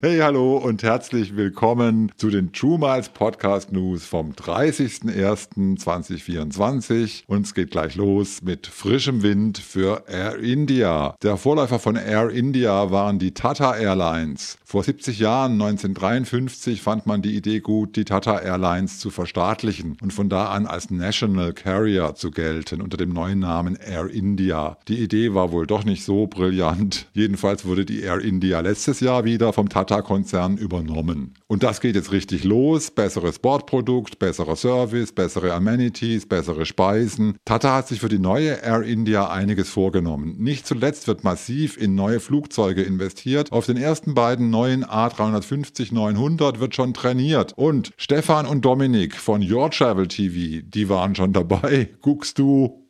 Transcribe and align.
Hey, 0.00 0.18
hallo 0.18 0.58
und 0.58 0.84
herzlich 0.84 1.34
willkommen 1.34 2.12
zu 2.16 2.30
den 2.30 2.52
True 2.52 2.78
Miles 2.78 3.08
Podcast 3.08 3.72
News 3.72 4.04
vom 4.04 4.30
30.01.2024. 4.30 7.24
Uns 7.26 7.52
geht 7.52 7.72
gleich 7.72 7.96
los 7.96 8.40
mit 8.40 8.68
frischem 8.68 9.24
Wind 9.24 9.58
für 9.58 10.04
Air 10.06 10.38
India. 10.38 11.16
Der 11.20 11.36
Vorläufer 11.36 11.80
von 11.80 11.96
Air 11.96 12.30
India 12.30 12.92
waren 12.92 13.18
die 13.18 13.34
Tata 13.34 13.74
Airlines. 13.74 14.56
Vor 14.64 14.84
70 14.84 15.18
Jahren, 15.18 15.54
1953, 15.54 16.80
fand 16.80 17.06
man 17.06 17.20
die 17.20 17.34
Idee 17.34 17.58
gut, 17.58 17.96
die 17.96 18.04
Tata 18.04 18.38
Airlines 18.38 19.00
zu 19.00 19.10
verstaatlichen 19.10 19.96
und 20.00 20.12
von 20.12 20.28
da 20.28 20.50
an 20.50 20.68
als 20.68 20.92
National 20.92 21.52
Carrier 21.54 22.14
zu 22.14 22.30
gelten 22.30 22.82
unter 22.82 22.98
dem 22.98 23.12
neuen 23.12 23.40
Namen 23.40 23.74
Air 23.74 24.10
India. 24.10 24.78
Die 24.86 25.02
Idee 25.02 25.34
war 25.34 25.50
wohl 25.50 25.66
doch 25.66 25.82
nicht 25.82 26.04
so 26.04 26.28
brillant. 26.28 27.06
Jedenfalls 27.14 27.64
wurde 27.64 27.84
die 27.84 28.02
Air 28.02 28.20
India 28.20 28.60
letztes 28.60 29.00
Jahr 29.00 29.24
wieder 29.24 29.52
vom 29.52 29.68
Tata 29.68 29.87
Tata-Konzern 29.88 30.58
übernommen. 30.58 31.34
Und 31.46 31.62
das 31.62 31.80
geht 31.80 31.96
jetzt 31.96 32.12
richtig 32.12 32.44
los. 32.44 32.90
Besseres 32.90 33.38
Bordprodukt, 33.38 34.18
besserer 34.18 34.56
Service, 34.56 35.12
bessere 35.12 35.54
Amenities, 35.54 36.26
bessere 36.26 36.66
Speisen. 36.66 37.36
Tata 37.44 37.74
hat 37.74 37.88
sich 37.88 38.00
für 38.00 38.08
die 38.08 38.18
neue 38.18 38.62
Air 38.62 38.82
India 38.82 39.30
einiges 39.30 39.70
vorgenommen. 39.70 40.36
Nicht 40.38 40.66
zuletzt 40.66 41.08
wird 41.08 41.24
massiv 41.24 41.76
in 41.78 41.94
neue 41.94 42.20
Flugzeuge 42.20 42.82
investiert. 42.82 43.50
Auf 43.52 43.66
den 43.66 43.76
ersten 43.76 44.14
beiden 44.14 44.50
neuen 44.50 44.84
A350-900 44.84 46.60
wird 46.60 46.74
schon 46.74 46.92
trainiert. 46.92 47.54
Und 47.56 47.92
Stefan 47.96 48.46
und 48.46 48.64
Dominik 48.64 49.16
von 49.16 49.42
Your 49.42 49.70
Travel 49.70 50.06
TV, 50.06 50.62
die 50.66 50.88
waren 50.88 51.14
schon 51.14 51.32
dabei. 51.32 51.88
Guckst 52.02 52.38
du? 52.38 52.87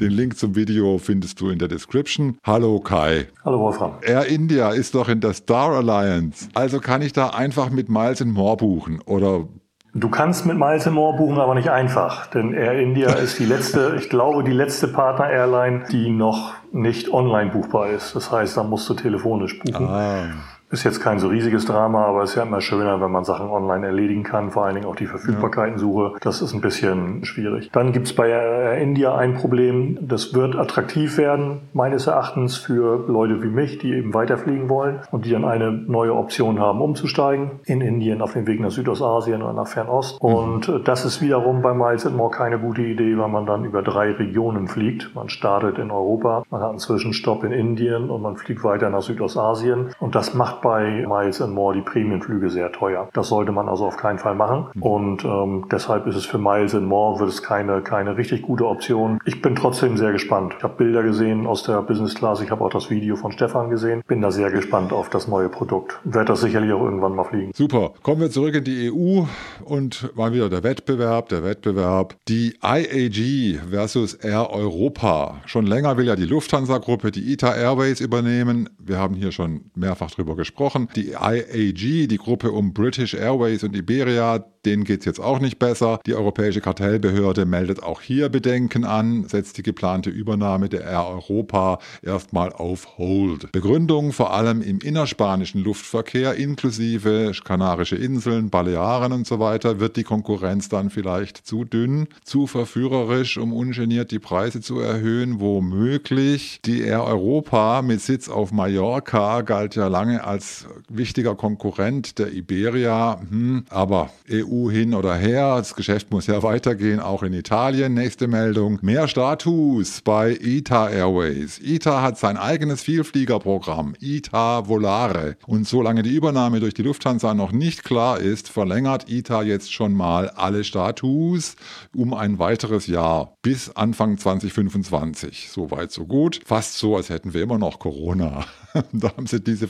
Den 0.00 0.12
Link 0.12 0.38
zum 0.38 0.56
Video 0.56 0.98
findest 0.98 1.40
du 1.40 1.50
in 1.50 1.58
der 1.58 1.68
Description. 1.68 2.38
Hallo 2.46 2.80
Kai. 2.80 3.28
Hallo 3.44 3.60
Wolfram. 3.60 3.94
Air 4.02 4.26
India 4.26 4.70
ist 4.70 4.94
doch 4.94 5.08
in 5.08 5.20
der 5.20 5.34
Star 5.34 5.72
Alliance. 5.72 6.48
Also 6.54 6.80
kann 6.80 7.02
ich 7.02 7.12
da 7.12 7.28
einfach 7.28 7.70
mit 7.70 7.88
Miles 7.88 8.24
More 8.24 8.56
buchen 8.56 9.00
oder 9.02 9.46
Du 9.92 10.08
kannst 10.08 10.46
mit 10.46 10.56
Miles 10.56 10.86
More 10.86 11.16
buchen, 11.16 11.38
aber 11.38 11.56
nicht 11.56 11.68
einfach, 11.68 12.28
denn 12.28 12.54
Air 12.54 12.78
India 12.78 13.10
ist 13.24 13.38
die 13.40 13.44
letzte, 13.44 13.96
ich 13.98 14.08
glaube, 14.08 14.44
die 14.44 14.52
letzte 14.52 14.86
Partner-Airline, 14.86 15.84
die 15.90 16.10
noch 16.10 16.54
nicht 16.72 17.12
online 17.12 17.50
buchbar 17.50 17.90
ist. 17.90 18.14
Das 18.14 18.30
heißt, 18.30 18.56
da 18.56 18.62
musst 18.62 18.88
du 18.88 18.94
telefonisch 18.94 19.58
buchen. 19.58 19.86
Ah. 19.86 20.28
Ist 20.72 20.84
jetzt 20.84 21.00
kein 21.00 21.18
so 21.18 21.26
riesiges 21.26 21.64
Drama, 21.64 22.04
aber 22.04 22.22
es 22.22 22.30
ist 22.30 22.36
ja 22.36 22.44
immer 22.44 22.60
schöner, 22.60 23.00
wenn 23.00 23.10
man 23.10 23.24
Sachen 23.24 23.50
online 23.50 23.86
erledigen 23.86 24.22
kann, 24.22 24.52
vor 24.52 24.66
allen 24.66 24.76
Dingen 24.76 24.86
auch 24.86 24.94
die 24.94 25.06
Verfügbarkeitensuche. 25.06 26.12
Das 26.20 26.42
ist 26.42 26.54
ein 26.54 26.60
bisschen 26.60 27.24
schwierig. 27.24 27.70
Dann 27.72 27.90
gibt's 27.90 28.12
bei 28.12 28.28
Air 28.28 28.78
India 28.78 29.16
ein 29.16 29.34
Problem, 29.34 29.98
das 30.00 30.32
wird 30.32 30.54
attraktiv 30.54 31.18
werden, 31.18 31.62
meines 31.72 32.06
Erachtens, 32.06 32.56
für 32.56 33.04
Leute 33.08 33.42
wie 33.42 33.48
mich, 33.48 33.78
die 33.78 33.94
eben 33.94 34.14
weiterfliegen 34.14 34.68
wollen 34.68 35.00
und 35.10 35.24
die 35.24 35.30
dann 35.30 35.44
eine 35.44 35.72
neue 35.72 36.14
Option 36.14 36.60
haben, 36.60 36.80
umzusteigen 36.80 37.60
in 37.64 37.80
Indien 37.80 38.22
auf 38.22 38.34
dem 38.34 38.46
Weg 38.46 38.60
nach 38.60 38.70
Südostasien 38.70 39.42
oder 39.42 39.52
nach 39.52 39.66
Fernost. 39.66 40.22
Mhm. 40.22 40.28
Und 40.28 40.80
das 40.84 41.04
ist 41.04 41.20
wiederum 41.20 41.62
bei 41.62 41.74
Miles 41.74 42.08
More 42.08 42.30
keine 42.30 42.60
gute 42.60 42.82
Idee, 42.82 43.18
weil 43.18 43.28
man 43.28 43.44
dann 43.44 43.64
über 43.64 43.82
drei 43.82 44.12
Regionen 44.12 44.68
fliegt. 44.68 45.16
Man 45.16 45.30
startet 45.30 45.78
in 45.78 45.90
Europa, 45.90 46.44
man 46.50 46.60
hat 46.60 46.70
einen 46.70 46.78
Zwischenstopp 46.78 47.42
in 47.42 47.50
Indien 47.50 48.08
und 48.08 48.22
man 48.22 48.36
fliegt 48.36 48.62
weiter 48.62 48.88
nach 48.88 49.02
Südostasien. 49.02 49.90
Und 49.98 50.14
das 50.14 50.32
macht 50.32 50.59
bei 50.60 51.06
Miles 51.06 51.40
and 51.40 51.54
More 51.54 51.74
die 51.74 51.80
Prämienflüge 51.80 52.50
sehr 52.50 52.72
teuer. 52.72 53.08
Das 53.12 53.28
sollte 53.28 53.52
man 53.52 53.68
also 53.68 53.86
auf 53.86 53.96
keinen 53.96 54.18
Fall 54.18 54.34
machen. 54.34 54.66
Mhm. 54.74 54.82
Und 54.82 55.24
ähm, 55.24 55.66
deshalb 55.70 56.06
ist 56.06 56.16
es 56.16 56.26
für 56.26 56.38
Miles 56.38 56.74
and 56.74 56.86
More 56.86 57.18
wird 57.18 57.30
es 57.30 57.42
keine, 57.42 57.82
keine 57.82 58.16
richtig 58.16 58.42
gute 58.42 58.66
Option. 58.66 59.18
Ich 59.24 59.42
bin 59.42 59.56
trotzdem 59.56 59.96
sehr 59.96 60.12
gespannt. 60.12 60.54
Ich 60.58 60.62
habe 60.62 60.74
Bilder 60.76 61.02
gesehen 61.02 61.46
aus 61.46 61.62
der 61.62 61.82
Business 61.82 62.14
Class. 62.14 62.40
Ich 62.40 62.50
habe 62.50 62.64
auch 62.64 62.70
das 62.70 62.90
Video 62.90 63.16
von 63.16 63.32
Stefan 63.32 63.70
gesehen. 63.70 64.02
Bin 64.06 64.20
da 64.20 64.30
sehr 64.30 64.50
gespannt 64.50 64.92
auf 64.92 65.08
das 65.08 65.28
neue 65.28 65.48
Produkt. 65.48 65.98
Werde 66.04 66.26
das 66.26 66.40
sicherlich 66.40 66.72
auch 66.72 66.84
irgendwann 66.84 67.14
mal 67.14 67.24
fliegen. 67.24 67.52
Super. 67.54 67.92
Kommen 68.02 68.20
wir 68.20 68.30
zurück 68.30 68.54
in 68.54 68.64
die 68.64 68.90
EU 68.90 69.24
und 69.64 70.14
mal 70.16 70.32
wieder 70.32 70.48
der 70.48 70.62
Wettbewerb, 70.62 71.28
der 71.28 71.42
Wettbewerb. 71.44 72.16
Die 72.28 72.54
IAG 72.62 73.60
versus 73.70 74.14
Air 74.14 74.50
Europa. 74.50 75.40
Schon 75.46 75.66
länger 75.66 75.96
will 75.96 76.06
ja 76.06 76.16
die 76.16 76.26
Lufthansa-Gruppe 76.26 77.10
die 77.10 77.32
ITA 77.32 77.54
Airways 77.54 78.00
übernehmen. 78.00 78.68
Wir 78.78 78.98
haben 78.98 79.14
hier 79.14 79.32
schon 79.32 79.70
mehrfach 79.74 80.10
drüber 80.10 80.36
gesprochen 80.36 80.49
gesprochen. 80.50 80.88
Die 80.96 81.12
IAG, 81.12 82.08
die 82.08 82.18
Gruppe 82.18 82.52
um 82.52 82.72
British 82.72 83.14
Airways 83.14 83.62
und 83.62 83.76
Iberia, 83.76 84.44
denen 84.64 84.84
geht 84.84 85.00
es 85.00 85.06
jetzt 85.06 85.20
auch 85.20 85.38
nicht 85.38 85.58
besser. 85.58 86.00
Die 86.06 86.14
Europäische 86.14 86.60
Kartellbehörde 86.60 87.46
meldet 87.46 87.82
auch 87.82 88.00
hier 88.00 88.28
Bedenken 88.28 88.84
an, 88.84 89.26
setzt 89.26 89.56
die 89.58 89.62
geplante 89.62 90.10
Übernahme 90.10 90.68
der 90.68 90.82
Air 90.84 91.06
Europa 91.06 91.78
erstmal 92.02 92.52
auf 92.52 92.98
Hold. 92.98 93.52
Begründung 93.52 94.12
vor 94.12 94.34
allem 94.34 94.60
im 94.60 94.80
innerspanischen 94.80 95.62
Luftverkehr 95.62 96.34
inklusive 96.34 97.32
Kanarische 97.44 97.96
Inseln, 97.96 98.50
Balearen 98.50 99.12
und 99.12 99.26
so 99.26 99.40
weiter 99.40 99.80
wird 99.80 99.96
die 99.96 100.04
Konkurrenz 100.04 100.68
dann 100.68 100.90
vielleicht 100.90 101.46
zu 101.46 101.64
dünn, 101.64 102.08
zu 102.24 102.46
verführerisch, 102.46 103.38
um 103.38 103.52
ungeniert 103.52 104.10
die 104.10 104.18
Preise 104.18 104.60
zu 104.60 104.78
erhöhen, 104.78 105.40
womöglich. 105.40 106.60
Die 106.64 106.82
Air 106.82 107.04
Europa 107.04 107.82
mit 107.82 108.00
Sitz 108.00 108.28
auf 108.28 108.52
Mallorca 108.52 109.40
galt 109.40 109.74
ja 109.74 109.88
lange 109.88 110.24
als 110.24 110.39
als 110.40 110.64
wichtiger 110.88 111.34
Konkurrent 111.34 112.18
der 112.18 112.32
Iberia. 112.32 113.20
Hm, 113.28 113.64
aber 113.68 114.10
EU 114.30 114.70
hin 114.70 114.94
oder 114.94 115.14
her, 115.14 115.56
das 115.58 115.74
Geschäft 115.74 116.10
muss 116.10 116.28
ja 116.28 116.42
weitergehen, 116.42 116.98
auch 116.98 117.22
in 117.22 117.34
Italien. 117.34 117.92
Nächste 117.92 118.26
Meldung. 118.26 118.78
Mehr 118.80 119.06
Status 119.06 120.00
bei 120.00 120.34
ITA 120.40 120.88
Airways. 120.88 121.58
ITA 121.58 122.00
hat 122.00 122.18
sein 122.18 122.38
eigenes 122.38 122.80
Vielfliegerprogramm, 122.80 123.94
ITA 124.00 124.66
Volare. 124.66 125.36
Und 125.46 125.68
solange 125.68 126.02
die 126.02 126.14
Übernahme 126.14 126.60
durch 126.60 126.72
die 126.72 126.84
Lufthansa 126.84 127.34
noch 127.34 127.52
nicht 127.52 127.84
klar 127.84 128.18
ist, 128.18 128.48
verlängert 128.48 129.10
ITA 129.10 129.42
jetzt 129.42 129.70
schon 129.70 129.92
mal 129.92 130.30
alle 130.30 130.64
Status 130.64 131.56
um 131.94 132.14
ein 132.14 132.38
weiteres 132.38 132.86
Jahr 132.86 133.36
bis 133.42 133.76
Anfang 133.76 134.16
2025. 134.16 135.50
Soweit, 135.50 135.92
so 135.92 136.06
gut. 136.06 136.40
Fast 136.46 136.78
so, 136.78 136.96
als 136.96 137.10
hätten 137.10 137.34
wir 137.34 137.42
immer 137.42 137.58
noch 137.58 137.78
Corona. 137.78 138.46
da 138.92 139.14
haben 139.16 139.26
sie 139.26 139.40
diese 139.40 139.68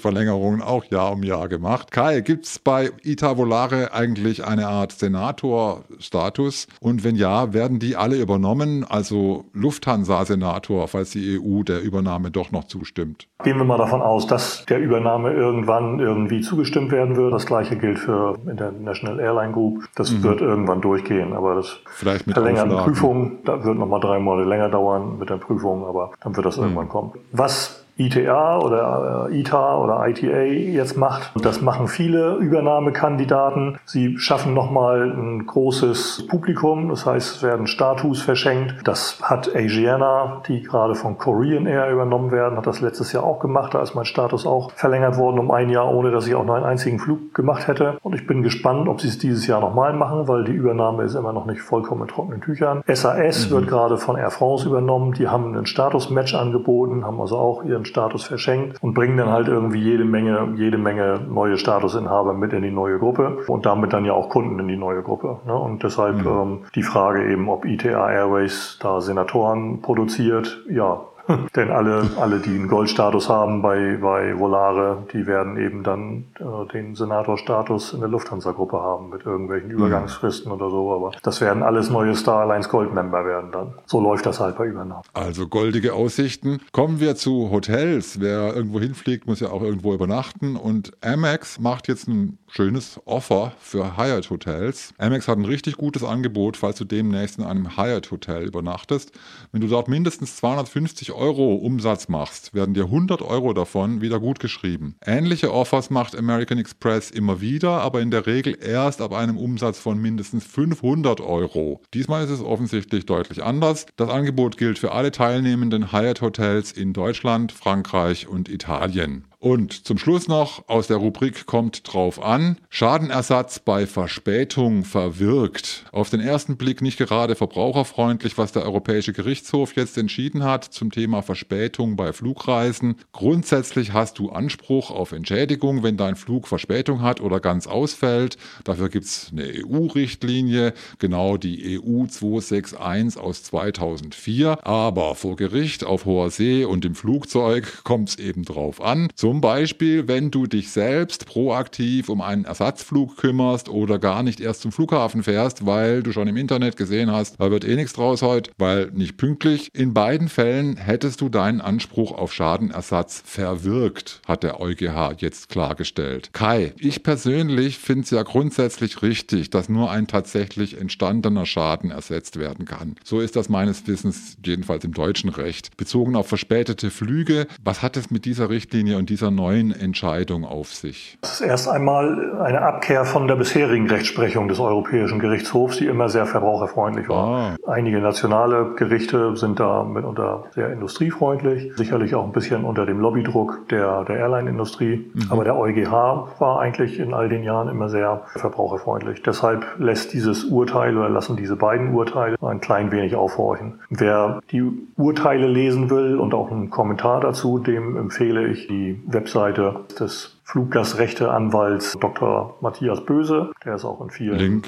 Verlängerungen 0.61 0.63
auch 0.63 0.85
Jahr 0.85 1.13
um 1.13 1.23
Jahr 1.23 1.49
gemacht. 1.49 1.91
Kai, 1.91 2.21
gibt 2.21 2.47
es 2.47 2.59
bei 2.59 2.91
Ita 3.03 3.37
Volare 3.37 3.93
eigentlich 3.93 4.45
eine 4.45 4.69
Art 4.69 4.93
Senator-Status? 4.93 6.67
Und 6.81 7.05
wenn 7.05 7.17
ja, 7.17 7.53
werden 7.53 7.79
die 7.79 7.97
alle 7.97 8.17
übernommen? 8.17 8.85
Also 8.89 9.45
Lufthansa-Senator, 9.53 10.89
falls 10.89 11.11
die 11.11 11.39
EU 11.41 11.63
der 11.63 11.83
Übernahme 11.83 12.31
doch 12.31 12.53
noch 12.53 12.65
zustimmt. 12.65 13.27
Gehen 13.43 13.57
wir 13.57 13.65
mal 13.65 13.79
davon 13.79 14.03
aus, 14.03 14.27
dass 14.27 14.65
der 14.67 14.79
Übernahme 14.79 15.33
irgendwann 15.33 15.99
irgendwie 15.99 16.41
zugestimmt 16.41 16.93
werden 16.93 17.17
wird. 17.17 17.33
Das 17.33 17.47
gleiche 17.47 17.77
gilt 17.77 17.99
für 17.99 18.39
International 18.47 19.19
Airline 19.19 19.53
Group. 19.53 19.85
Das 19.95 20.11
mhm. 20.11 20.23
wird 20.23 20.41
irgendwann 20.41 20.81
durchgehen, 20.81 21.33
aber 21.33 21.57
das 21.57 21.79
Vielleicht 21.87 22.27
mit 22.27 22.35
verlängert 22.35 22.71
Prüfung, 22.85 23.39
da 23.45 23.65
wird 23.65 23.79
nochmal 23.79 24.01
drei 24.01 24.19
Monate 24.19 24.49
länger 24.49 24.69
dauern 24.69 25.19
mit 25.19 25.31
der 25.31 25.37
Prüfung, 25.37 25.85
aber 25.87 26.13
dann 26.23 26.37
wird 26.37 26.47
das 26.47 26.57
mhm. 26.57 26.65
irgendwann 26.65 26.89
kommen. 26.89 27.13
Was 27.33 27.81
ITA 28.01 28.59
oder 28.59 29.29
äh, 29.31 29.41
ITA 29.41 29.77
oder 29.79 30.07
ITA 30.09 30.43
jetzt 30.43 30.97
macht. 30.97 31.31
Und 31.35 31.45
das 31.45 31.61
machen 31.61 31.87
viele 31.89 32.37
Übernahmekandidaten. 32.37 33.79
Sie 33.85 34.19
schaffen 34.19 34.55
nochmal 34.55 35.11
ein 35.11 35.47
großes 35.47 36.27
Publikum. 36.29 36.89
Das 36.89 37.05
heißt, 37.05 37.37
es 37.37 37.43
werden 37.43 37.67
Status 37.67 38.23
verschenkt. 38.23 38.77
Das 38.85 39.19
hat 39.23 39.55
Asiana, 39.55 40.43
die 40.49 40.63
gerade 40.63 40.95
von 40.95 41.19
Korean 41.19 41.67
Air 41.67 41.91
übernommen 41.91 42.31
werden, 42.31 42.57
hat 42.57 42.67
das 42.67 42.81
letztes 42.81 43.13
Jahr 43.13 43.25
auch 43.25 43.39
gemacht. 43.39 43.75
Da 43.75 43.83
ist 43.83 43.95
mein 43.95 44.07
Status 44.07 44.47
auch 44.47 44.71
verlängert 44.73 45.19
worden 45.19 45.39
um 45.39 45.51
ein 45.51 45.69
Jahr, 45.69 45.93
ohne 45.93 46.11
dass 46.11 46.27
ich 46.27 46.35
auch 46.35 46.45
noch 46.45 46.55
einen 46.55 46.65
einzigen 46.65 46.99
Flug 46.99 47.35
gemacht 47.35 47.69
hätte. 47.69 47.99
Und 48.03 48.15
ich 48.15 48.27
bin 48.27 48.43
gespannt, 48.43 48.89
ob 48.89 49.01
sie 49.01 49.09
es 49.09 49.19
dieses 49.19 49.47
Jahr 49.47 49.61
nochmal 49.61 49.93
machen, 49.93 50.27
weil 50.27 50.45
die 50.45 50.53
Übernahme 50.53 51.03
ist 51.03 51.15
immer 51.15 51.33
noch 51.33 51.47
nicht 51.47 51.61
vollkommen 51.61 52.03
in 52.03 52.09
trockenen 52.09 52.41
Tüchern. 52.41 52.83
SAS 52.87 53.51
mhm. 53.51 53.55
wird 53.55 53.69
gerade 53.69 53.99
von 53.99 54.17
Air 54.17 54.31
France 54.31 54.67
übernommen. 54.67 55.13
Die 55.13 55.29
haben 55.29 55.55
ein 55.55 55.67
Status-Match 55.67 56.35
angeboten, 56.35 57.05
haben 57.05 57.21
also 57.21 57.37
auch 57.37 57.65
ihren 57.65 57.85
Status 57.91 58.25
verschenkt 58.25 58.83
und 58.83 58.95
bringen 58.95 59.17
dann 59.17 59.31
halt 59.31 59.49
irgendwie 59.49 59.81
jede 59.81 60.05
Menge, 60.05 60.55
jede 60.57 60.79
Menge 60.79 61.21
neue 61.29 61.59
Statusinhaber 61.59 62.33
mit 62.33 62.53
in 62.53 62.63
die 62.63 62.71
neue 62.71 62.99
Gruppe 62.99 63.39
und 63.47 63.67
damit 63.67 63.93
dann 63.93 64.05
ja 64.05 64.13
auch 64.15 64.29
Kunden 64.31 64.59
in 64.59 64.69
die 64.69 64.77
neue 64.77 65.03
Gruppe. 65.03 65.41
Ne? 65.47 65.55
Und 65.55 65.83
deshalb 65.83 66.25
mhm. 66.25 66.27
ähm, 66.27 66.59
die 66.75 66.83
Frage 66.83 67.31
eben, 67.31 67.49
ob 67.49 67.65
ITA 67.65 68.11
Airways 68.11 68.79
da 68.81 69.01
Senatoren 69.01 69.83
produziert, 69.83 70.65
ja, 70.69 71.03
Denn 71.57 71.71
alle, 71.71 72.11
alle, 72.19 72.41
die 72.41 72.51
einen 72.51 72.69
Goldstatus 72.69 73.29
haben 73.29 73.63
bei, 73.63 73.99
bei 74.01 74.39
Volare, 74.39 75.07
die 75.13 75.27
werden 75.27 75.57
eben 75.57 75.83
dann 75.83 76.25
äh, 76.39 76.73
den 76.73 76.95
Senatorstatus 76.95 77.93
in 77.93 78.01
der 78.01 78.09
Lufthansa-Gruppe 78.09 78.79
haben 78.79 79.11
mit 79.11 79.25
irgendwelchen 79.25 79.69
mhm. 79.71 79.77
Übergangsfristen 79.77 80.51
oder 80.51 80.71
so. 80.71 80.93
Aber 80.93 81.13
das 81.23 81.41
werden 81.41 81.63
alles 81.63 81.91
neue 81.91 82.15
Star 82.15 82.41
Alliance 82.41 82.69
Gold-Member 82.69 83.25
werden 83.25 83.53
dann. 83.53 83.75
So 83.87 84.01
läuft 84.01 84.27
das 84.27 84.41
halt 84.41 84.57
bei 84.57 84.67
Übernahmen. 84.67 85.03
Also 85.13 85.47
goldige 85.47 85.95
Aussichten. 85.95 86.61
Kommen 86.73 87.01
wir 87.01 87.17
zu 87.17 87.51
Hotels. 87.51 88.21
Wer 88.21 88.55
irgendwo 88.55 88.81
hinfliegt, 88.81 89.27
muss 89.27 89.41
ja 89.41 89.51
auch 89.51 89.63
irgendwo 89.63 89.95
übernachten. 89.95 90.57
Und 90.57 90.93
Amex 91.03 91.61
macht 91.61 91.89
jetzt 91.89 92.09
ein 92.09 92.39
schönes 92.49 93.01
Offer 93.05 93.53
für 93.61 93.97
Hyatt 93.97 94.31
Hotels. 94.31 94.93
Amex 94.99 95.29
hat 95.29 95.39
ein 95.39 95.45
richtig 95.45 95.77
gutes 95.77 96.03
Angebot, 96.03 96.57
falls 96.57 96.79
du 96.79 96.85
demnächst 96.85 97.39
in 97.39 97.45
einem 97.45 97.77
Hyatt 97.77 98.11
Hotel 98.11 98.45
übernachtest. 98.45 99.13
Wenn 99.53 99.61
du 99.61 99.69
dort 99.69 99.89
mindestens 99.89 100.37
250 100.37 101.13
Euro 101.13 101.20
Umsatz 101.21 102.09
machst, 102.09 102.55
werden 102.55 102.75
dir 102.75 102.85
100 102.85 103.23
Euro 103.23 103.53
davon 103.53 104.01
wieder 104.01 104.19
gut 104.19 104.41
geschrieben. 104.41 104.97
Ähnliche 105.05 105.53
Offers 105.53 105.91
macht 105.91 106.17
American 106.17 106.59
Express 106.59 107.11
immer 107.11 107.41
wieder, 107.41 107.83
aber 107.83 108.01
in 108.01 108.11
der 108.11 108.27
Regel 108.27 108.57
erst 108.61 109.01
ab 109.01 109.13
einem 109.13 109.37
Umsatz 109.37 109.79
von 109.79 110.01
mindestens 110.01 110.45
500 110.45 111.21
Euro. 111.21 111.81
Diesmal 111.95 112.25
ist 112.25 112.31
es 112.31 112.43
offensichtlich 112.43 113.07
deutlich 113.07 113.43
anders. 113.43 113.87
Das 113.97 114.09
Angebot 114.09 114.57
gilt 114.57 114.79
für 114.79 114.93
alle 114.93 115.11
teilnehmenden 115.11 115.93
Hyatt 115.93 116.21
Hotels 116.21 116.73
in 116.73 116.93
Deutschland, 116.93 117.53
Frankreich 117.53 118.27
und 118.27 118.49
Italien. 118.49 119.30
Und 119.43 119.87
zum 119.87 119.97
Schluss 119.97 120.29
noch 120.29 120.69
aus 120.69 120.87
der 120.87 120.99
Rubrik 120.99 121.47
kommt 121.47 121.91
drauf 121.91 122.23
an. 122.23 122.59
Schadenersatz 122.69 123.59
bei 123.59 123.87
Verspätung 123.87 124.85
verwirkt. 124.85 125.87
Auf 125.93 126.11
den 126.11 126.21
ersten 126.21 126.59
Blick 126.59 126.83
nicht 126.83 126.99
gerade 126.99 127.35
verbraucherfreundlich, 127.35 128.37
was 128.37 128.53
der 128.53 128.65
Europäische 128.65 129.15
Gerichtshof 129.15 129.75
jetzt 129.77 129.97
entschieden 129.97 130.45
hat 130.45 130.65
zum 130.65 130.91
Thema 130.91 131.23
Verspätung 131.23 131.97
bei 131.97 132.13
Flugreisen. 132.13 132.97
Grundsätzlich 133.13 133.95
hast 133.95 134.19
du 134.19 134.29
Anspruch 134.29 134.91
auf 134.91 135.13
Entschädigung, 135.13 135.83
wenn 135.83 135.97
dein 135.97 136.17
Flug 136.17 136.47
Verspätung 136.47 137.01
hat 137.01 137.23
oder 137.23 137.41
ganz 137.41 137.67
ausfällt. 137.67 138.37
Dafür 138.65 138.91
gibt 138.91 139.07
es 139.07 139.31
eine 139.33 139.51
EU-Richtlinie, 139.65 140.75
genau 140.99 141.39
die 141.39 141.81
EU 141.81 142.05
261 142.07 143.19
aus 143.19 143.43
2004. 143.45 144.67
Aber 144.67 145.15
vor 145.15 145.37
Gericht, 145.37 145.83
auf 145.83 146.05
hoher 146.05 146.29
See 146.29 146.67
und 146.67 146.85
im 146.85 146.95
Flugzeug 146.95 147.85
kommt 147.85 148.11
es 148.11 148.19
eben 148.19 148.45
drauf 148.45 148.83
an. 148.83 149.09
So 149.15 149.30
zum 149.31 149.41
Beispiel, 149.41 150.09
wenn 150.09 150.33
du 150.33 150.49
dich 150.49 150.73
selbst 150.73 151.25
proaktiv 151.25 152.09
um 152.09 152.21
einen 152.21 152.47
Ersatzflug 152.47 153.17
kümmerst 153.17 153.69
oder 153.69 154.01
gar 154.01 154.25
nicht 154.25 154.41
erst 154.41 154.63
zum 154.63 154.73
Flughafen 154.73 155.23
fährst, 155.23 155.67
weil 155.67 156.03
du 156.03 156.11
schon 156.11 156.27
im 156.27 156.37
Internet 156.37 156.77
gesehen 156.77 157.13
hast, 157.13 157.37
da 157.39 157.49
wird 157.49 157.65
eh 157.65 157.77
nichts 157.77 157.93
draus 157.93 158.23
heute, 158.23 158.51
weil 158.59 158.91
nicht 158.93 159.19
pünktlich. 159.19 159.69
In 159.73 159.95
beiden 159.95 160.29
Fällen 160.29 160.77
hättest 160.77 161.21
du 161.21 161.29
deinen 161.29 161.61
Anspruch 161.61 162.11
auf 162.11 162.33
Schadenersatz 162.33 163.23
verwirkt, 163.25 164.21
hat 164.27 164.43
der 164.43 164.61
EuGH 164.61 165.15
jetzt 165.19 165.49
klargestellt. 165.49 166.31
Kai, 166.33 166.75
ich 166.77 167.05
persönlich 167.05 167.79
finde 167.79 168.03
es 168.03 168.11
ja 168.11 168.25
grundsätzlich 168.25 169.01
richtig, 169.01 169.51
dass 169.51 169.69
nur 169.69 169.93
ein 169.93 170.09
tatsächlich 170.09 170.77
entstandener 170.77 171.47
Schaden 171.47 171.93
ersetzt 171.93 172.37
werden 172.37 172.65
kann. 172.65 172.97
So 173.05 173.21
ist 173.21 173.37
das 173.37 173.49
meines 173.49 173.87
Wissens 173.87 174.39
jedenfalls 174.45 174.83
im 174.83 174.93
deutschen 174.93 175.31
Recht. 175.31 175.77
Bezogen 175.77 176.17
auf 176.17 176.27
verspätete 176.27 176.91
Flüge, 176.91 177.47
was 177.63 177.81
hat 177.81 177.97
es 177.97 178.11
mit 178.11 178.25
dieser 178.25 178.51
Richtlinie 178.51 178.99
und 178.99 179.09
dieser 179.09 179.20
dieser 179.21 179.31
neuen 179.31 179.73
Entscheidung 179.73 180.47
auf 180.47 180.73
sich? 180.73 181.19
Das 181.21 181.41
ist 181.41 181.41
erst 181.43 181.69
einmal 181.69 182.41
eine 182.41 182.63
Abkehr 182.63 183.05
von 183.05 183.29
der 183.29 183.37
bisherigen 183.37 183.87
Rechtsprechung 183.87 184.49
des 184.49 184.59
Europäischen 184.61 185.19
Gerichtshofs, 185.19 185.77
die 185.77 185.87
immer 185.87 186.09
sehr 186.09 186.25
verbraucherfreundlich 186.25 187.09
war. 187.11 187.29
Ah. 187.29 187.57
Einige 187.71 188.01
nationale 188.01 188.73
Gerichte 188.77 189.37
sind 189.37 189.61
da 189.61 189.85
mitunter 189.85 190.45
sehr 190.55 190.73
industriefreundlich, 190.73 191.73
sicherlich 191.77 192.15
auch 192.15 192.25
ein 192.25 192.33
bisschen 192.33 192.65
unter 192.65 192.87
dem 192.87 192.99
Lobbydruck 192.99 193.69
der, 193.69 194.05
der 194.05 194.17
Airline-Industrie. 194.17 195.11
Mhm. 195.13 195.27
Aber 195.29 195.45
der 195.45 195.59
EuGH 195.59 195.93
war 196.39 196.61
eigentlich 196.61 196.99
in 196.99 197.13
all 197.13 197.29
den 197.29 197.43
Jahren 197.43 197.69
immer 197.69 197.91
sehr 197.91 198.23
verbraucherfreundlich. 198.37 199.23
Deshalb 199.23 199.67
lässt 199.79 200.15
dieses 200.15 200.45
Urteil 200.45 200.97
oder 200.97 201.11
lassen 201.11 201.37
diese 201.37 201.57
beiden 201.57 201.95
Urteile 201.95 202.37
ein 202.41 202.63
klein 202.63 202.91
wenig 202.91 203.17
aufhorchen. 203.17 203.81
Wer 203.91 204.41
die 204.51 204.63
Urteile 204.97 205.47
lesen 205.47 205.91
will 205.91 206.17
und 206.17 206.33
auch 206.33 206.51
einen 206.51 206.71
Kommentar 206.71 207.21
dazu, 207.21 207.59
dem 207.59 207.99
empfehle 207.99 208.49
ich 208.49 208.67
die 208.67 209.03
Webseite 209.13 209.61
des 209.99 210.29
Fluggastrechteanwalts 210.51 211.97
Dr. 212.01 212.57
Matthias 212.61 213.05
Böse. 213.05 213.53
Der 213.65 213.77
ist 213.77 213.85
auch 213.85 214.01
in 214.01 214.11
vielen 214.11 214.63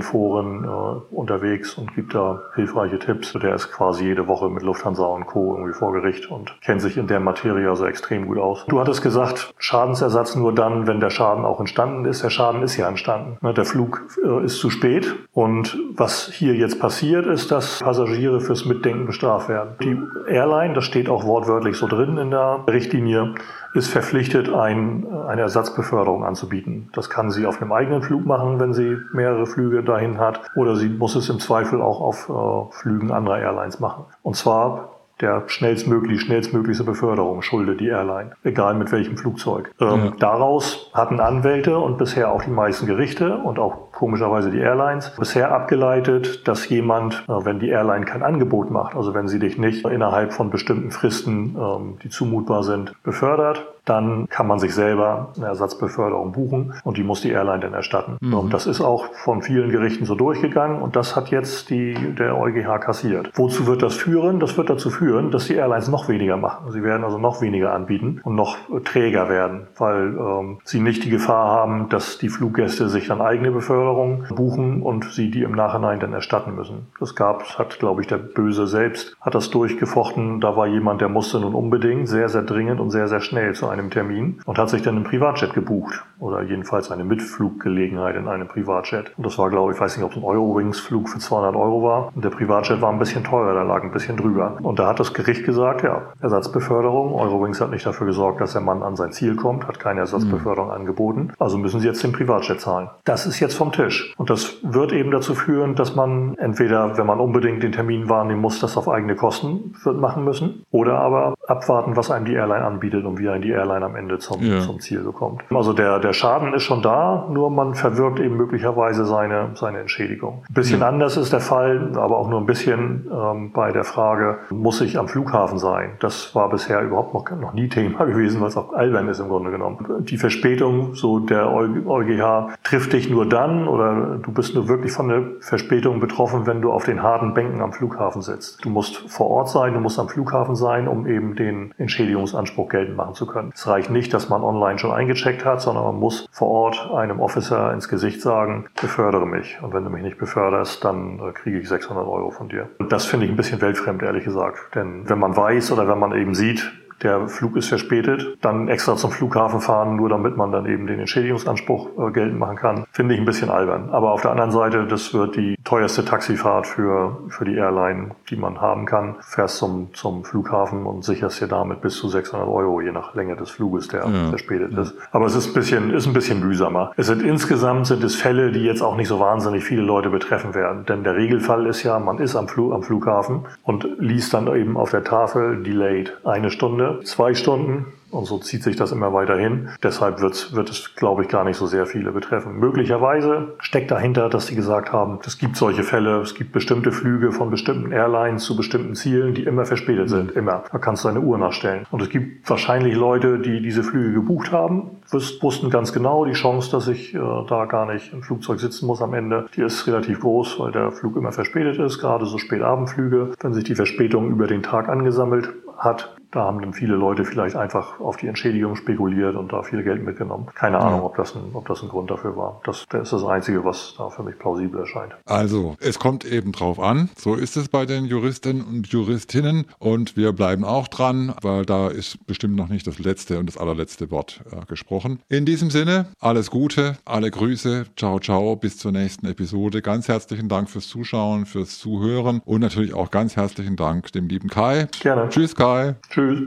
Foren 0.00 0.62
äh, 0.64 0.68
unterwegs 1.14 1.74
und 1.74 1.94
gibt 1.96 2.14
da 2.14 2.42
hilfreiche 2.54 3.00
Tipps. 3.00 3.32
Der 3.32 3.56
ist 3.56 3.72
quasi 3.72 4.04
jede 4.04 4.28
Woche 4.28 4.48
mit 4.48 4.62
Lufthansa 4.62 5.04
und 5.04 5.26
Co. 5.26 5.56
irgendwie 5.56 5.72
vor 5.72 5.92
Gericht 5.92 6.30
und 6.30 6.56
kennt 6.60 6.80
sich 6.80 6.96
in 6.96 7.08
der 7.08 7.18
Materie 7.18 7.68
also 7.68 7.86
extrem 7.86 8.28
gut 8.28 8.38
aus. 8.38 8.66
Du 8.68 8.78
hattest 8.78 9.02
gesagt, 9.02 9.52
Schadensersatz 9.58 10.36
nur 10.36 10.54
dann, 10.54 10.86
wenn 10.86 11.00
der 11.00 11.10
Schaden 11.10 11.44
auch 11.44 11.58
entstanden 11.58 12.04
ist. 12.04 12.22
Der 12.22 12.30
Schaden 12.30 12.62
ist 12.62 12.76
ja 12.76 12.88
entstanden. 12.88 13.36
Ne, 13.40 13.52
der 13.52 13.64
Flug 13.64 14.06
äh, 14.24 14.44
ist 14.44 14.58
zu 14.58 14.70
spät 14.70 15.12
und 15.32 15.76
was 15.96 16.28
hier 16.32 16.54
jetzt 16.54 16.78
passiert, 16.78 17.26
ist, 17.26 17.50
dass 17.50 17.80
Passagiere 17.80 18.40
fürs 18.40 18.64
Mitdenken 18.64 19.06
bestraft 19.06 19.48
werden. 19.48 19.74
Die 19.82 19.98
Airline, 20.32 20.74
das 20.74 20.84
steht 20.84 21.08
auch 21.08 21.24
wortwörtlich 21.24 21.76
so 21.76 21.88
drin 21.88 22.16
in 22.16 22.30
der 22.30 22.64
Richtlinie, 22.68 23.34
ist 23.74 23.88
verpflichtet, 23.88 24.52
ein, 24.52 24.67
eine 24.74 25.42
Ersatzbeförderung 25.42 26.24
anzubieten. 26.24 26.90
Das 26.94 27.10
kann 27.10 27.30
sie 27.30 27.46
auf 27.46 27.60
einem 27.60 27.72
eigenen 27.72 28.02
Flug 28.02 28.26
machen, 28.26 28.60
wenn 28.60 28.72
sie 28.72 28.98
mehrere 29.12 29.46
Flüge 29.46 29.82
dahin 29.82 30.18
hat, 30.18 30.40
oder 30.56 30.76
sie 30.76 30.88
muss 30.88 31.14
es 31.14 31.28
im 31.28 31.38
Zweifel 31.38 31.80
auch 31.80 32.00
auf 32.00 32.28
äh, 32.28 32.72
Flügen 32.74 33.10
anderer 33.10 33.38
Airlines 33.38 33.80
machen. 33.80 34.04
Und 34.22 34.36
zwar 34.36 34.97
der 35.20 35.44
schnellstmöglich, 35.46 36.20
schnellstmöglichste 36.20 36.84
Beförderung 36.84 37.42
schuldet 37.42 37.80
die 37.80 37.88
Airline, 37.88 38.32
egal 38.44 38.74
mit 38.74 38.92
welchem 38.92 39.16
Flugzeug. 39.16 39.70
Ähm, 39.80 39.86
ja. 39.86 40.12
Daraus 40.18 40.90
hatten 40.94 41.20
Anwälte 41.20 41.78
und 41.78 41.98
bisher 41.98 42.30
auch 42.32 42.42
die 42.42 42.50
meisten 42.50 42.86
Gerichte 42.86 43.38
und 43.38 43.58
auch 43.58 43.92
komischerweise 43.92 44.50
die 44.50 44.58
Airlines 44.58 45.12
bisher 45.18 45.52
abgeleitet, 45.52 46.46
dass 46.46 46.68
jemand, 46.68 47.24
äh, 47.28 47.44
wenn 47.44 47.58
die 47.58 47.68
Airline 47.68 48.04
kein 48.04 48.22
Angebot 48.22 48.70
macht, 48.70 48.94
also 48.94 49.14
wenn 49.14 49.28
sie 49.28 49.38
dich 49.38 49.58
nicht 49.58 49.84
innerhalb 49.84 50.32
von 50.32 50.50
bestimmten 50.50 50.90
Fristen, 50.92 51.56
ähm, 51.58 51.98
die 52.02 52.08
zumutbar 52.08 52.62
sind, 52.62 52.94
befördert, 53.02 53.66
dann 53.88 54.28
kann 54.28 54.46
man 54.46 54.58
sich 54.58 54.74
selber 54.74 55.32
eine 55.36 55.46
Ersatzbeförderung 55.46 56.32
buchen 56.32 56.74
und 56.84 56.96
die 56.98 57.02
muss 57.02 57.22
die 57.22 57.30
Airline 57.30 57.60
dann 57.60 57.74
erstatten. 57.74 58.18
Mhm. 58.20 58.34
Und 58.34 58.54
das 58.54 58.66
ist 58.66 58.80
auch 58.80 59.06
von 59.14 59.42
vielen 59.42 59.70
Gerichten 59.70 60.04
so 60.04 60.14
durchgegangen 60.14 60.82
und 60.82 60.94
das 60.94 61.16
hat 61.16 61.28
jetzt 61.30 61.70
die, 61.70 61.94
der 61.94 62.38
EuGH 62.38 62.80
kassiert. 62.80 63.30
Wozu 63.34 63.66
wird 63.66 63.82
das 63.82 63.94
führen? 63.94 64.40
Das 64.40 64.56
wird 64.56 64.70
dazu 64.70 64.90
führen, 64.90 65.07
dass 65.30 65.46
die 65.46 65.54
Airlines 65.54 65.88
noch 65.88 66.08
weniger 66.08 66.36
machen. 66.36 66.70
Sie 66.70 66.82
werden 66.82 67.04
also 67.04 67.18
noch 67.18 67.40
weniger 67.40 67.72
anbieten 67.72 68.20
und 68.24 68.34
noch 68.34 68.56
träger 68.84 69.28
werden, 69.28 69.66
weil 69.76 70.16
ähm, 70.16 70.58
sie 70.64 70.80
nicht 70.80 71.04
die 71.04 71.10
Gefahr 71.10 71.50
haben, 71.50 71.88
dass 71.88 72.18
die 72.18 72.28
Fluggäste 72.28 72.88
sich 72.88 73.08
dann 73.08 73.20
eigene 73.20 73.50
Beförderung 73.50 74.24
buchen 74.30 74.82
und 74.82 75.12
sie 75.12 75.30
die 75.30 75.42
im 75.42 75.52
Nachhinein 75.52 76.00
dann 76.00 76.12
erstatten 76.12 76.54
müssen. 76.54 76.86
Das 77.00 77.14
gab, 77.14 77.58
hat 77.58 77.78
glaube 77.78 78.02
ich 78.02 78.06
der 78.06 78.18
Böse 78.18 78.66
selbst, 78.66 79.16
hat 79.20 79.34
das 79.34 79.50
durchgefochten. 79.50 80.40
Da 80.40 80.56
war 80.56 80.66
jemand, 80.66 81.00
der 81.00 81.08
musste 81.08 81.40
nun 81.40 81.54
unbedingt 81.54 82.08
sehr, 82.08 82.28
sehr 82.28 82.42
dringend 82.42 82.80
und 82.80 82.90
sehr, 82.90 83.08
sehr 83.08 83.20
schnell 83.20 83.54
zu 83.54 83.68
einem 83.68 83.90
Termin 83.90 84.40
und 84.44 84.58
hat 84.58 84.70
sich 84.70 84.82
dann 84.82 84.96
einen 84.96 85.04
Privatjet 85.04 85.54
gebucht 85.54 86.04
oder 86.18 86.42
jedenfalls 86.42 86.90
eine 86.90 87.04
Mitfluggelegenheit 87.04 88.16
in 88.16 88.28
einem 88.28 88.48
Privatjet. 88.48 89.12
Und 89.16 89.24
das 89.24 89.38
war, 89.38 89.50
glaube 89.50 89.72
ich, 89.72 89.80
weiß 89.80 89.96
nicht, 89.96 90.04
ob 90.04 90.12
es 90.12 90.16
ein 90.16 90.24
Eurowings-Flug 90.24 91.08
für 91.08 91.18
200 91.18 91.54
Euro 91.54 91.82
war. 91.82 92.10
Und 92.14 92.24
der 92.24 92.30
Privatjet 92.30 92.80
war 92.80 92.90
ein 92.90 92.98
bisschen 92.98 93.24
teurer, 93.24 93.54
da 93.54 93.62
lag 93.62 93.82
ein 93.82 93.92
bisschen 93.92 94.16
drüber. 94.16 94.58
Und 94.62 94.78
da 94.78 94.88
hat 94.88 95.00
das 95.00 95.14
Gericht 95.14 95.44
gesagt, 95.44 95.82
ja, 95.82 96.02
Ersatzbeförderung. 96.20 97.14
Eurowings 97.14 97.60
hat 97.60 97.70
nicht 97.70 97.86
dafür 97.86 98.06
gesorgt, 98.06 98.40
dass 98.40 98.52
der 98.52 98.62
Mann 98.62 98.82
an 98.82 98.96
sein 98.96 99.12
Ziel 99.12 99.36
kommt, 99.36 99.66
hat 99.66 99.78
keine 99.78 100.00
Ersatzbeförderung 100.00 100.68
mhm. 100.68 100.74
angeboten. 100.74 101.32
Also 101.38 101.58
müssen 101.58 101.80
sie 101.80 101.86
jetzt 101.86 102.02
den 102.02 102.12
Privatjet 102.12 102.60
zahlen. 102.60 102.90
Das 103.04 103.26
ist 103.26 103.40
jetzt 103.40 103.54
vom 103.54 103.72
Tisch. 103.72 104.14
Und 104.16 104.30
das 104.30 104.58
wird 104.62 104.92
eben 104.92 105.10
dazu 105.10 105.34
führen, 105.34 105.74
dass 105.74 105.94
man 105.94 106.36
entweder, 106.38 106.98
wenn 106.98 107.06
man 107.06 107.20
unbedingt 107.20 107.62
den 107.62 107.72
Termin 107.72 108.08
wahrnehmen 108.08 108.40
muss, 108.40 108.60
das 108.60 108.76
auf 108.76 108.88
eigene 108.88 109.14
Kosten 109.14 109.74
wird 109.84 109.98
machen 109.98 110.24
müssen 110.24 110.64
oder 110.70 110.98
aber 110.98 111.34
abwarten, 111.46 111.96
was 111.96 112.10
einem 112.10 112.24
die 112.24 112.34
Airline 112.34 112.64
anbietet 112.64 113.04
und 113.04 113.18
wie 113.18 113.28
einem 113.28 113.42
die 113.42 113.50
Airline 113.50 113.68
Airline 113.68 113.84
am 113.84 113.96
Ende 113.96 114.18
zum, 114.18 114.42
ja. 114.42 114.60
zum 114.60 114.80
Ziel 114.80 115.00
bekommt. 115.00 115.42
Also 115.50 115.72
der, 115.72 115.98
der 115.98 116.07
Schaden 116.12 116.54
ist 116.54 116.62
schon 116.62 116.82
da, 116.82 117.26
nur 117.30 117.50
man 117.50 117.74
verwirkt 117.74 118.20
eben 118.20 118.36
möglicherweise 118.36 119.04
seine, 119.04 119.50
seine 119.54 119.80
Entschädigung. 119.80 120.44
Ein 120.48 120.54
bisschen 120.54 120.80
ja. 120.80 120.88
anders 120.88 121.16
ist 121.16 121.32
der 121.32 121.40
Fall, 121.40 121.92
aber 121.96 122.18
auch 122.18 122.28
nur 122.28 122.40
ein 122.40 122.46
bisschen 122.46 123.10
ähm, 123.12 123.52
bei 123.52 123.72
der 123.72 123.84
Frage, 123.84 124.38
muss 124.50 124.80
ich 124.80 124.98
am 124.98 125.08
Flughafen 125.08 125.58
sein? 125.58 125.92
Das 126.00 126.34
war 126.34 126.48
bisher 126.50 126.82
überhaupt 126.82 127.14
noch, 127.14 127.28
noch 127.38 127.52
nie 127.52 127.68
Thema 127.68 128.04
gewesen, 128.06 128.40
was 128.40 128.56
auch 128.56 128.72
albern 128.72 129.08
ist 129.08 129.20
im 129.20 129.28
Grunde 129.28 129.50
genommen. 129.50 130.04
Die 130.04 130.18
Verspätung, 130.18 130.94
so 130.94 131.18
der 131.18 131.50
EuGH, 131.50 132.56
trifft 132.62 132.92
dich 132.92 133.10
nur 133.10 133.28
dann 133.28 133.68
oder 133.68 134.18
du 134.22 134.32
bist 134.32 134.54
nur 134.54 134.68
wirklich 134.68 134.92
von 134.92 135.08
der 135.08 135.22
Verspätung 135.40 136.00
betroffen, 136.00 136.46
wenn 136.46 136.60
du 136.60 136.72
auf 136.72 136.84
den 136.84 137.02
harten 137.02 137.34
Bänken 137.34 137.60
am 137.60 137.72
Flughafen 137.72 138.22
sitzt. 138.22 138.64
Du 138.64 138.70
musst 138.70 139.10
vor 139.10 139.30
Ort 139.30 139.48
sein, 139.48 139.74
du 139.74 139.80
musst 139.80 139.98
am 139.98 140.08
Flughafen 140.08 140.54
sein, 140.54 140.88
um 140.88 141.06
eben 141.06 141.34
den 141.34 141.72
Entschädigungsanspruch 141.78 142.68
geltend 142.68 142.96
machen 142.96 143.14
zu 143.14 143.26
können. 143.26 143.52
Es 143.54 143.66
reicht 143.66 143.90
nicht, 143.90 144.12
dass 144.14 144.28
man 144.28 144.42
online 144.42 144.78
schon 144.78 144.92
eingecheckt 144.92 145.44
hat, 145.44 145.60
sondern 145.60 145.84
man 145.84 145.97
muss 145.98 146.26
vor 146.30 146.48
Ort 146.48 146.90
einem 146.92 147.20
Officer 147.20 147.72
ins 147.72 147.88
Gesicht 147.88 148.20
sagen, 148.20 148.66
befördere 148.80 149.26
mich. 149.26 149.58
Und 149.62 149.72
wenn 149.72 149.84
du 149.84 149.90
mich 149.90 150.02
nicht 150.02 150.18
beförderst, 150.18 150.84
dann 150.84 151.18
äh, 151.18 151.32
kriege 151.32 151.58
ich 151.58 151.68
600 151.68 152.06
Euro 152.06 152.30
von 152.30 152.48
dir. 152.48 152.68
Und 152.78 152.92
das 152.92 153.06
finde 153.06 153.26
ich 153.26 153.32
ein 153.32 153.36
bisschen 153.36 153.60
weltfremd, 153.60 154.02
ehrlich 154.02 154.24
gesagt. 154.24 154.74
Denn 154.74 155.08
wenn 155.08 155.18
man 155.18 155.36
weiß 155.36 155.72
oder 155.72 155.88
wenn 155.88 155.98
man 155.98 156.12
eben 156.12 156.34
sieht, 156.34 156.72
der 157.02 157.28
Flug 157.28 157.56
ist 157.56 157.68
verspätet, 157.68 158.38
dann 158.40 158.68
extra 158.68 158.96
zum 158.96 159.10
Flughafen 159.10 159.60
fahren, 159.60 159.96
nur 159.96 160.08
damit 160.08 160.36
man 160.36 160.50
dann 160.50 160.66
eben 160.66 160.86
den 160.86 160.98
Entschädigungsanspruch 161.00 161.90
äh, 161.98 162.10
geltend 162.10 162.38
machen 162.38 162.56
kann, 162.56 162.84
finde 162.90 163.14
ich 163.14 163.20
ein 163.20 163.26
bisschen 163.26 163.50
albern. 163.50 163.90
Aber 163.90 164.12
auf 164.12 164.22
der 164.22 164.32
anderen 164.32 164.50
Seite, 164.50 164.86
das 164.86 165.14
wird 165.14 165.36
die 165.36 165.54
teuerste 165.68 166.02
Taxifahrt 166.02 166.66
für, 166.66 167.18
für 167.28 167.44
die 167.44 167.54
Airline, 167.54 168.12
die 168.30 168.36
man 168.36 168.58
haben 168.58 168.86
kann. 168.86 169.16
Fährst 169.20 169.58
zum, 169.58 169.92
zum 169.92 170.24
Flughafen 170.24 170.86
und 170.86 171.04
sicherst 171.04 171.42
dir 171.42 171.46
damit 171.46 171.82
bis 171.82 171.96
zu 171.96 172.08
600 172.08 172.48
Euro, 172.48 172.80
je 172.80 172.90
nach 172.90 173.14
Länge 173.14 173.36
des 173.36 173.50
Fluges, 173.50 173.88
der 173.88 174.06
ja. 174.08 174.30
verspätet 174.30 174.72
ist. 174.78 174.94
Aber 175.12 175.26
es 175.26 175.34
ist 175.34 175.48
ein 175.48 175.52
bisschen, 175.52 175.90
ist 175.90 176.06
ein 176.06 176.14
bisschen 176.14 176.40
mühsamer. 176.40 176.92
Es 176.96 177.08
sind 177.08 177.22
insgesamt 177.22 177.86
sind 177.86 178.02
es 178.02 178.14
Fälle, 178.14 178.50
die 178.50 178.60
jetzt 178.60 178.80
auch 178.80 178.96
nicht 178.96 179.08
so 179.08 179.20
wahnsinnig 179.20 179.62
viele 179.62 179.82
Leute 179.82 180.08
betreffen 180.08 180.54
werden. 180.54 180.86
Denn 180.86 181.04
der 181.04 181.16
Regelfall 181.16 181.66
ist 181.66 181.82
ja, 181.82 181.98
man 181.98 182.16
ist 182.16 182.34
am, 182.34 182.48
Flug, 182.48 182.72
am 182.72 182.82
Flughafen 182.82 183.44
und 183.62 183.86
liest 183.98 184.32
dann 184.32 184.46
eben 184.56 184.78
auf 184.78 184.90
der 184.90 185.04
Tafel 185.04 185.62
delayed 185.62 186.16
eine 186.24 186.50
Stunde, 186.50 187.00
zwei 187.04 187.34
Stunden, 187.34 187.92
und 188.10 188.24
so 188.26 188.38
zieht 188.38 188.62
sich 188.62 188.76
das 188.76 188.92
immer 188.92 189.12
weiter 189.12 189.36
hin. 189.36 189.68
Deshalb 189.82 190.20
wird, 190.20 190.54
wird 190.54 190.70
es, 190.70 190.94
glaube 190.94 191.22
ich, 191.22 191.28
gar 191.28 191.44
nicht 191.44 191.56
so 191.56 191.66
sehr 191.66 191.86
viele 191.86 192.12
betreffen. 192.12 192.58
Möglicherweise 192.58 193.54
steckt 193.58 193.90
dahinter, 193.90 194.28
dass 194.28 194.46
sie 194.46 194.54
gesagt 194.54 194.92
haben, 194.92 195.18
es 195.24 195.38
gibt 195.38 195.56
solche 195.56 195.82
Fälle, 195.82 196.20
es 196.20 196.34
gibt 196.34 196.52
bestimmte 196.52 196.92
Flüge 196.92 197.32
von 197.32 197.50
bestimmten 197.50 197.92
Airlines 197.92 198.44
zu 198.44 198.56
bestimmten 198.56 198.94
Zielen, 198.94 199.34
die 199.34 199.44
immer 199.44 199.64
verspätet 199.64 200.08
sind. 200.08 200.32
Immer. 200.32 200.64
Da 200.70 200.78
kannst 200.78 201.04
du 201.04 201.08
deine 201.08 201.20
Uhr 201.20 201.38
nachstellen. 201.38 201.86
Und 201.90 202.02
es 202.02 202.08
gibt 202.08 202.48
wahrscheinlich 202.48 202.94
Leute, 202.94 203.38
die 203.38 203.60
diese 203.60 203.82
Flüge 203.82 204.12
gebucht 204.12 204.52
haben, 204.52 204.90
wussten 205.10 205.70
ganz 205.70 205.92
genau, 205.92 206.24
die 206.24 206.32
Chance, 206.32 206.70
dass 206.70 206.88
ich 206.88 207.14
äh, 207.14 207.18
da 207.18 207.64
gar 207.66 207.86
nicht 207.92 208.12
im 208.12 208.22
Flugzeug 208.22 208.60
sitzen 208.60 208.86
muss 208.86 209.02
am 209.02 209.14
Ende, 209.14 209.46
die 209.56 209.62
ist 209.62 209.86
relativ 209.86 210.20
groß, 210.20 210.58
weil 210.58 210.72
der 210.72 210.92
Flug 210.92 211.16
immer 211.16 211.32
verspätet 211.32 211.78
ist, 211.78 211.98
gerade 211.98 212.26
so 212.26 212.38
Spätabendflüge. 212.38 213.32
Wenn 213.40 213.54
sich 213.54 213.64
die 213.64 213.74
Verspätung 213.74 214.30
über 214.30 214.46
den 214.46 214.62
Tag 214.62 214.88
angesammelt 214.88 215.50
hat, 215.76 216.17
da 216.30 216.40
haben 216.40 216.60
dann 216.60 216.74
viele 216.74 216.94
Leute 216.94 217.24
vielleicht 217.24 217.56
einfach 217.56 218.00
auf 218.00 218.16
die 218.16 218.26
Entschädigung 218.26 218.76
spekuliert 218.76 219.34
und 219.34 219.52
da 219.52 219.62
viel 219.62 219.82
Geld 219.82 220.04
mitgenommen. 220.04 220.46
Keine 220.54 220.78
Ahnung, 220.78 221.02
ob 221.02 221.16
das 221.16 221.34
ein, 221.34 221.50
ob 221.54 221.66
das 221.66 221.82
ein 221.82 221.88
Grund 221.88 222.10
dafür 222.10 222.36
war. 222.36 222.60
Das, 222.64 222.84
das 222.90 223.02
ist 223.04 223.12
das 223.12 223.24
Einzige, 223.24 223.64
was 223.64 223.94
da 223.96 224.10
für 224.10 224.22
mich 224.22 224.38
plausibel 224.38 224.80
erscheint. 224.80 225.14
Also, 225.24 225.76
es 225.80 225.98
kommt 225.98 226.24
eben 226.24 226.52
drauf 226.52 226.78
an. 226.80 227.08
So 227.16 227.34
ist 227.34 227.56
es 227.56 227.68
bei 227.68 227.86
den 227.86 228.04
Juristen 228.04 228.62
und 228.62 228.88
Juristinnen 228.88 229.66
und 229.78 230.16
wir 230.16 230.32
bleiben 230.32 230.64
auch 230.64 230.88
dran, 230.88 231.34
weil 231.42 231.64
da 231.64 231.88
ist 231.88 232.26
bestimmt 232.26 232.56
noch 232.56 232.68
nicht 232.68 232.86
das 232.86 232.98
letzte 232.98 233.38
und 233.38 233.46
das 233.46 233.56
allerletzte 233.56 234.10
Wort 234.10 234.42
äh, 234.50 234.66
gesprochen. 234.66 235.20
In 235.28 235.46
diesem 235.46 235.70
Sinne, 235.70 236.08
alles 236.20 236.50
Gute, 236.50 236.98
alle 237.04 237.30
Grüße, 237.30 237.86
ciao, 237.96 238.18
ciao, 238.18 238.56
bis 238.56 238.76
zur 238.76 238.92
nächsten 238.92 239.26
Episode. 239.26 239.80
Ganz 239.80 240.08
herzlichen 240.08 240.48
Dank 240.48 240.68
fürs 240.68 240.88
Zuschauen, 240.88 241.46
fürs 241.46 241.78
Zuhören 241.78 242.42
und 242.44 242.60
natürlich 242.60 242.92
auch 242.92 243.10
ganz 243.10 243.36
herzlichen 243.36 243.76
Dank 243.76 244.12
dem 244.12 244.28
lieben 244.28 244.48
Kai. 244.48 244.88
Gerne. 245.00 245.28
Tschüss, 245.30 245.54
Kai. 245.54 245.94
Tschüss. 246.18 246.40